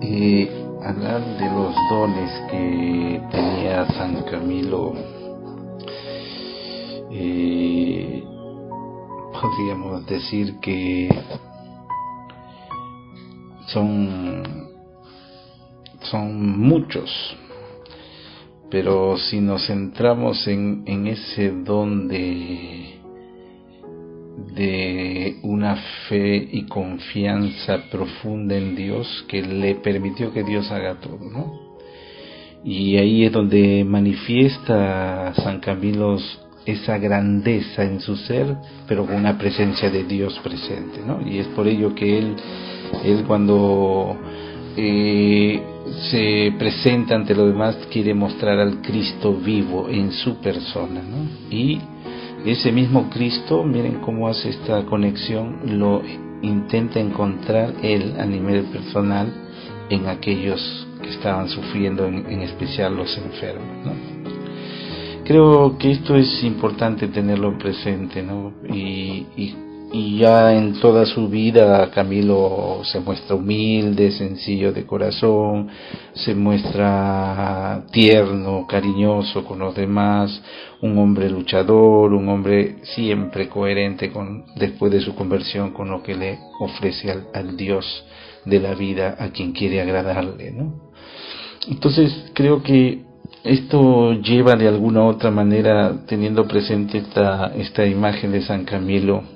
eh, 0.00 0.50
hablar 0.82 1.22
de 1.38 1.46
los 1.50 1.74
dones 1.90 2.30
que 2.50 3.22
tenía 3.30 3.86
San 3.92 4.22
Camilo, 4.24 4.94
eh, 7.10 8.24
podríamos 9.32 10.06
decir 10.06 10.58
que 10.60 11.08
son, 13.68 14.70
son 16.02 16.58
muchos, 16.60 17.10
pero 18.70 19.16
si 19.16 19.40
nos 19.40 19.66
centramos 19.66 20.46
en, 20.46 20.84
en 20.86 21.06
ese 21.06 21.50
don 21.50 22.08
de 22.08 23.00
de 24.54 25.38
una 25.42 25.76
fe 26.08 26.48
y 26.52 26.66
confianza 26.66 27.84
profunda 27.90 28.56
en 28.56 28.76
Dios 28.76 29.24
que 29.28 29.42
le 29.42 29.76
permitió 29.76 30.32
que 30.32 30.44
Dios 30.44 30.70
haga 30.70 31.00
todo, 31.00 31.30
¿no? 31.30 31.66
Y 32.64 32.96
ahí 32.96 33.24
es 33.24 33.32
donde 33.32 33.84
manifiesta 33.84 35.32
San 35.36 35.60
Camilo 35.60 36.18
esa 36.66 36.98
grandeza 36.98 37.84
en 37.84 38.00
su 38.00 38.16
ser, 38.16 38.56
pero 38.88 39.06
con 39.06 39.14
una 39.14 39.38
presencia 39.38 39.88
de 39.88 40.04
Dios 40.04 40.38
presente, 40.42 41.00
¿no? 41.06 41.26
Y 41.26 41.38
es 41.38 41.46
por 41.48 41.68
ello 41.68 41.94
que 41.94 42.18
él, 42.18 42.34
él 43.04 43.24
cuando 43.26 44.16
eh, 44.76 45.62
se 46.10 46.52
presenta 46.58 47.14
ante 47.14 47.34
los 47.34 47.48
demás 47.48 47.76
quiere 47.90 48.12
mostrar 48.14 48.58
al 48.58 48.82
Cristo 48.82 49.32
vivo 49.32 49.88
en 49.88 50.10
su 50.12 50.40
persona, 50.40 51.00
¿no? 51.02 51.56
Y 51.56 51.80
ese 52.46 52.72
mismo 52.72 53.10
Cristo, 53.10 53.64
miren 53.64 54.00
cómo 54.00 54.28
hace 54.28 54.50
esta 54.50 54.84
conexión, 54.86 55.78
lo 55.78 56.02
intenta 56.42 57.00
encontrar 57.00 57.74
él 57.82 58.14
a 58.18 58.24
nivel 58.24 58.64
personal 58.66 59.32
en 59.90 60.06
aquellos 60.06 60.86
que 61.02 61.10
estaban 61.10 61.48
sufriendo, 61.48 62.06
en, 62.06 62.40
especial 62.42 62.96
los 62.96 63.16
enfermos. 63.18 63.84
¿no? 63.84 63.92
Creo 65.24 65.76
que 65.76 65.90
esto 65.90 66.14
es 66.14 66.44
importante 66.44 67.08
tenerlo 67.08 67.58
presente, 67.58 68.22
¿no? 68.22 68.52
Y, 68.72 69.26
y 69.36 69.56
y 69.96 70.18
ya 70.18 70.52
en 70.52 70.78
toda 70.78 71.06
su 71.06 71.26
vida 71.28 71.90
Camilo 71.90 72.82
se 72.84 73.00
muestra 73.00 73.34
humilde, 73.34 74.10
sencillo 74.10 74.70
de 74.70 74.84
corazón, 74.84 75.68
se 76.12 76.34
muestra 76.34 77.82
tierno, 77.90 78.66
cariñoso 78.68 79.42
con 79.46 79.60
los 79.60 79.74
demás, 79.74 80.42
un 80.82 80.98
hombre 80.98 81.30
luchador, 81.30 82.12
un 82.12 82.28
hombre 82.28 82.76
siempre 82.82 83.48
coherente 83.48 84.10
con 84.10 84.44
después 84.56 84.92
de 84.92 85.00
su 85.00 85.14
conversión 85.14 85.70
con 85.70 85.88
lo 85.88 86.02
que 86.02 86.14
le 86.14 86.38
ofrece 86.60 87.10
al, 87.10 87.28
al 87.32 87.56
Dios 87.56 88.04
de 88.44 88.60
la 88.60 88.74
vida 88.74 89.16
a 89.18 89.30
quien 89.30 89.52
quiere 89.52 89.80
agradarle, 89.80 90.50
¿no? 90.50 90.92
Entonces 91.68 92.32
creo 92.34 92.62
que 92.62 93.06
esto 93.44 94.12
lleva 94.12 94.56
de 94.56 94.68
alguna 94.68 95.04
u 95.04 95.06
otra 95.06 95.30
manera 95.30 96.04
teniendo 96.06 96.46
presente 96.46 96.98
esta, 96.98 97.54
esta 97.56 97.86
imagen 97.86 98.32
de 98.32 98.42
San 98.42 98.64
Camilo 98.66 99.35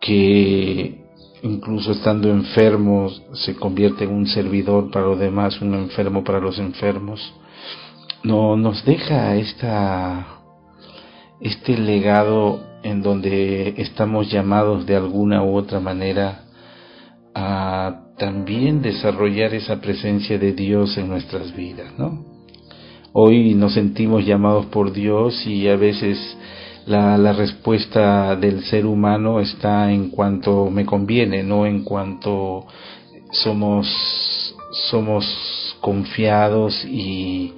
que 0.00 1.04
incluso 1.42 1.92
estando 1.92 2.30
enfermos 2.30 3.22
se 3.34 3.54
convierte 3.54 4.04
en 4.04 4.12
un 4.12 4.26
servidor 4.26 4.90
para 4.90 5.06
los 5.06 5.18
demás, 5.18 5.60
un 5.60 5.74
enfermo 5.74 6.24
para 6.24 6.40
los 6.40 6.58
enfermos. 6.58 7.34
No 8.22 8.56
nos 8.56 8.84
deja 8.84 9.36
esta 9.36 10.40
este 11.40 11.78
legado 11.78 12.60
en 12.82 13.02
donde 13.02 13.74
estamos 13.78 14.30
llamados 14.30 14.86
de 14.86 14.96
alguna 14.96 15.42
u 15.42 15.56
otra 15.56 15.80
manera 15.80 16.44
a 17.34 18.10
también 18.18 18.82
desarrollar 18.82 19.54
esa 19.54 19.80
presencia 19.80 20.38
de 20.38 20.52
Dios 20.52 20.98
en 20.98 21.08
nuestras 21.08 21.54
vidas, 21.56 21.92
¿no? 21.98 22.26
Hoy 23.12 23.54
nos 23.54 23.74
sentimos 23.74 24.24
llamados 24.24 24.66
por 24.66 24.92
Dios 24.92 25.46
y 25.46 25.66
a 25.68 25.76
veces 25.76 26.18
la, 26.90 27.16
la, 27.16 27.32
respuesta 27.32 28.34
del 28.34 28.64
ser 28.64 28.84
humano 28.84 29.38
está 29.38 29.92
en 29.92 30.10
cuanto 30.10 30.70
me 30.70 30.84
conviene, 30.84 31.44
no 31.44 31.64
en 31.64 31.84
cuanto 31.84 32.66
somos, 33.30 33.86
somos 34.90 35.76
confiados 35.80 36.84
y 36.84 37.54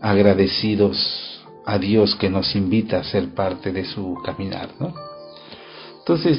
agradecidos 0.00 0.96
a 1.66 1.78
Dios 1.78 2.14
que 2.14 2.30
nos 2.30 2.54
invita 2.54 3.00
a 3.00 3.04
ser 3.04 3.34
parte 3.34 3.72
de 3.72 3.84
su 3.84 4.16
caminar. 4.24 4.68
Entonces, 5.98 6.38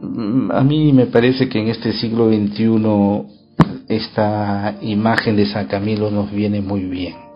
mm, 0.00 0.52
a 0.52 0.62
mí 0.62 0.92
me 0.92 1.06
parece 1.06 1.48
que 1.48 1.58
en 1.58 1.68
este 1.68 1.92
siglo 1.92 2.28
XXI 2.28 3.84
esta 3.88 4.76
imagen 4.80 5.34
de 5.34 5.46
San 5.46 5.66
Camilo 5.66 6.10
nos 6.10 6.30
viene 6.30 6.60
muy 6.60 6.84
bien 6.84 7.27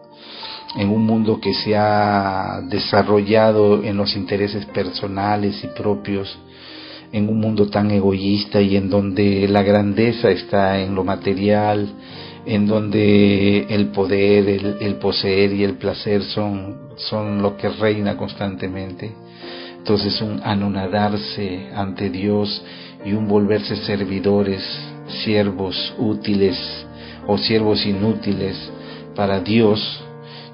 en 0.77 0.89
un 0.89 1.05
mundo 1.05 1.39
que 1.41 1.53
se 1.55 1.77
ha 1.77 2.61
desarrollado 2.69 3.83
en 3.83 3.97
los 3.97 4.17
intereses 4.17 4.65
personales 4.67 5.63
y 5.63 5.69
propios, 5.69 6.39
en 7.13 7.29
un 7.29 7.41
mundo 7.41 7.69
tan 7.69 7.91
egoísta 7.91 8.61
y 8.61 8.77
en 8.77 8.89
donde 8.89 9.47
la 9.49 9.63
grandeza 9.63 10.31
está 10.31 10.81
en 10.81 10.95
lo 10.95 11.05
material, 11.05 11.89
en 12.47 12.67
donde 12.67 13.67
el 13.69 13.89
poder, 13.89 14.49
el, 14.81 14.97
poseer 14.97 15.53
y 15.53 15.63
el 15.63 15.77
placer 15.77 16.23
son, 16.23 16.77
son 16.97 17.43
lo 17.43 17.57
que 17.57 17.69
reina 17.69 18.17
constantemente. 18.17 19.13
Entonces 19.77 20.21
un 20.23 20.41
anonadarse 20.43 21.69
ante 21.75 22.09
Dios 22.09 22.63
y 23.05 23.13
un 23.13 23.29
volverse 23.29 23.77
servidores, 23.77 24.63
siervos 25.25 25.95
útiles 25.99 26.57
o 27.27 27.37
siervos 27.37 27.85
inútiles 27.85 28.57
para 29.15 29.41
Dios, 29.41 30.03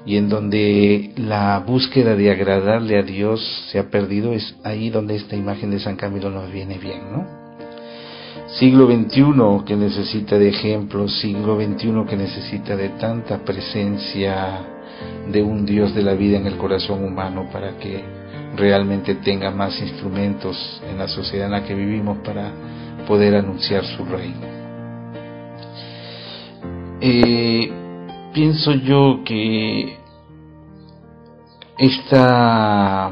y 0.05 0.17
en 0.17 0.29
donde 0.29 1.11
la 1.17 1.59
búsqueda 1.59 2.15
de 2.15 2.31
agradarle 2.31 2.97
a 2.97 3.03
Dios 3.03 3.41
se 3.71 3.79
ha 3.79 3.89
perdido, 3.89 4.33
es 4.33 4.55
ahí 4.63 4.89
donde 4.89 5.15
esta 5.15 5.35
imagen 5.35 5.71
de 5.71 5.79
San 5.79 5.95
Camilo 5.95 6.29
nos 6.29 6.51
viene 6.51 6.77
bien, 6.77 7.11
¿no? 7.11 7.39
Siglo 8.57 8.87
XXI 8.87 9.65
que 9.65 9.75
necesita 9.75 10.39
de 10.39 10.49
ejemplos, 10.49 11.19
siglo 11.19 11.55
XXI 11.55 12.05
que 12.09 12.17
necesita 12.17 12.75
de 12.75 12.89
tanta 12.89 13.37
presencia 13.45 14.65
de 15.31 15.43
un 15.43 15.65
Dios 15.65 15.93
de 15.93 16.01
la 16.01 16.15
vida 16.15 16.37
en 16.37 16.47
el 16.47 16.57
corazón 16.57 17.03
humano 17.03 17.47
para 17.51 17.77
que 17.77 18.03
realmente 18.55 19.15
tenga 19.15 19.51
más 19.51 19.79
instrumentos 19.79 20.81
en 20.89 20.97
la 20.97 21.07
sociedad 21.07 21.45
en 21.45 21.51
la 21.51 21.63
que 21.63 21.75
vivimos 21.75 22.17
para 22.19 22.51
poder 23.07 23.35
anunciar 23.35 23.85
su 23.85 24.03
reino. 24.05 24.47
Eh, 27.01 27.71
pienso 28.33 28.73
yo 28.73 29.21
que 29.25 29.97
esta, 31.77 33.11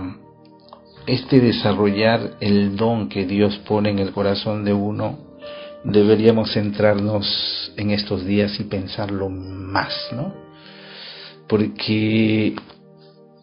este 1.05 1.39
desarrollar 1.39 2.37
el 2.39 2.75
don 2.75 3.09
que 3.09 3.25
Dios 3.25 3.57
pone 3.67 3.89
en 3.89 3.99
el 3.99 4.11
corazón 4.11 4.65
de 4.65 4.73
uno, 4.73 5.19
deberíamos 5.83 6.53
centrarnos 6.53 7.71
en 7.77 7.91
estos 7.91 8.25
días 8.25 8.59
y 8.59 8.65
pensarlo 8.65 9.29
más, 9.29 9.93
¿no? 10.11 10.33
Porque 11.47 12.55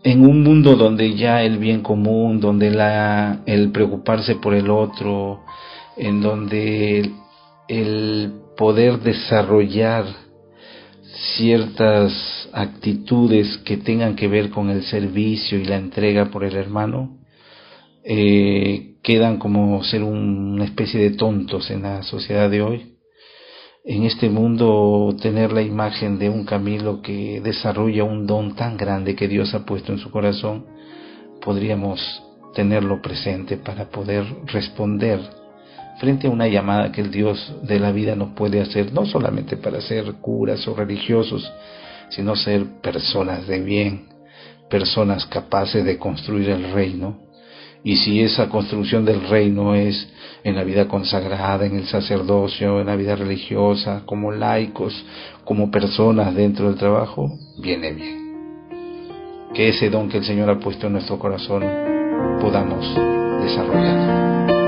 en 0.03 0.27
un 0.27 0.43
mundo 0.43 0.77
donde 0.77 1.15
ya 1.15 1.43
el 1.43 1.59
bien 1.59 1.81
común, 1.81 2.41
donde 2.41 2.71
la, 2.71 3.41
el 3.47 3.71
preocuparse 3.71 4.35
por 4.37 4.55
el 4.55 4.71
otro, 4.71 5.41
en 5.97 6.21
donde 6.21 7.11
el 7.69 8.33
poder 8.59 9.01
desarrollar 9.01 10.24
ciertas 11.37 12.49
actitudes 12.53 13.59
que 13.59 13.77
tengan 13.77 14.17
que 14.17 14.29
ver 14.29 14.51
con 14.51 14.71
el 14.71 14.83
servicio 14.85 15.59
y 15.59 15.65
la 15.65 15.77
entrega 15.77 16.27
por 16.27 16.45
el 16.45 16.57
hermano, 16.57 17.19
eh, 18.05 18.97
quedan 19.03 19.39
como 19.39 19.83
ser 19.85 20.03
una 20.03 20.65
especie 20.65 21.01
de 21.01 21.17
tontos 21.17 21.71
en 21.71 21.83
la 21.83 22.03
sociedad 22.03 22.51
de 22.51 22.63
hoy. 22.63 22.95
En 23.85 24.05
este 24.05 24.31
mundo 24.31 25.15
tener 25.21 25.53
la 25.53 25.63
imagen 25.63 26.19
de 26.19 26.31
un 26.31 26.45
Camilo 26.45 27.03
que 27.03 27.41
desarrolla 27.43 28.05
un 28.05 28.27
don 28.27 28.55
tan 28.55 28.77
grande 28.77 29.15
que 29.15 29.29
Dios 29.29 29.55
ha 29.55 29.67
puesto 29.67 29.93
en 29.93 29.99
su 29.99 30.11
corazón, 30.11 30.67
podríamos 31.43 32.01
tenerlo 32.55 33.03
presente 33.03 33.59
para 33.59 33.91
poder 33.91 34.25
responder 34.47 35.21
frente 35.99 36.27
a 36.27 36.31
una 36.31 36.49
llamada 36.49 36.93
que 36.93 37.01
el 37.01 37.11
Dios 37.11 37.55
de 37.63 37.79
la 37.79 37.93
vida 37.93 38.17
nos 38.17 38.31
puede 38.31 38.61
hacer, 38.61 38.93
no 38.93 39.07
solamente 39.07 39.57
para 39.57 39.81
ser 39.81 40.05
curas 40.15 40.67
o 40.67 40.75
religiosos, 40.75 41.51
sino 42.11 42.37
ser 42.37 42.65
personas 42.83 43.47
de 43.47 43.61
bien, 43.61 44.07
personas 44.69 45.27
capaces 45.27 45.85
de 45.85 45.99
construir 45.99 46.51
el 46.51 46.73
reino. 46.73 47.19
Y 47.83 47.97
si 47.97 48.23
esa 48.23 48.49
construcción 48.49 49.05
del 49.05 49.29
reino 49.29 49.75
es 49.75 50.09
en 50.43 50.57
la 50.57 50.65
vida 50.65 50.89
consagrada, 50.89 51.67
en 51.67 51.77
el 51.77 51.87
sacerdocio, 51.87 52.81
en 52.81 52.87
la 52.87 52.97
vida 52.97 53.15
religiosa, 53.15 54.03
como 54.07 54.33
laicos, 54.33 54.95
como 55.45 55.71
personas 55.71 56.35
dentro 56.35 56.69
del 56.69 56.79
trabajo, 56.79 57.31
viene 57.59 57.93
bien. 57.93 58.25
Que 59.53 59.69
ese 59.69 59.91
don 59.91 60.09
que 60.09 60.19
el 60.19 60.25
Señor 60.25 60.51
ha 60.51 60.59
puesto 60.59 60.87
en 60.87 60.95
nuestro 60.95 61.19
corazón 61.19 61.63
podamos 62.41 62.85
desarrollar. 63.43 64.64